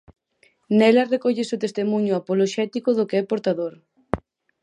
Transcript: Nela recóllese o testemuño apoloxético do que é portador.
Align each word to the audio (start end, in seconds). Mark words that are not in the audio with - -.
Nela 0.77 1.03
recóllese 1.13 1.53
o 1.57 1.61
testemuño 1.65 2.13
apoloxético 2.15 2.89
do 2.97 3.07
que 3.09 3.17
é 3.21 3.23
portador. 3.31 3.73